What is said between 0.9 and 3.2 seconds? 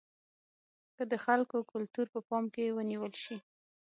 که د خلکو کلتور په پام کې ونیول